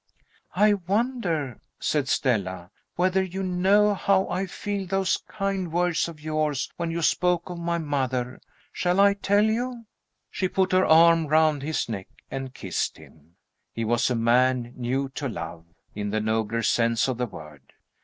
"I 0.55 0.73
wonder," 0.73 1.61
said 1.77 2.07
Stella, 2.09 2.71
"whether 2.95 3.21
you 3.21 3.43
know 3.43 3.93
how 3.93 4.27
I 4.29 4.47
feel 4.47 4.87
those 4.87 5.17
kind 5.27 5.71
words 5.71 6.07
of 6.07 6.19
yours 6.19 6.71
when 6.75 6.89
you 6.89 7.03
spoke 7.03 7.51
of 7.51 7.59
my 7.59 7.77
mother. 7.77 8.41
Shall 8.71 8.99
I 8.99 9.13
tell 9.13 9.43
you?" 9.45 9.85
She 10.31 10.47
put 10.47 10.71
her 10.71 10.87
arm 10.87 11.27
round 11.27 11.61
his 11.61 11.87
neck 11.87 12.07
and 12.31 12.51
kissed 12.51 12.97
him. 12.97 13.35
He 13.71 13.85
was 13.85 14.09
a 14.09 14.15
man 14.15 14.73
new 14.75 15.07
to 15.09 15.29
love, 15.29 15.65
in 15.93 16.09
the 16.09 16.19
nobler 16.19 16.63
sense 16.63 17.07
of 17.07 17.19
the 17.19 17.27
word. 17.27 17.61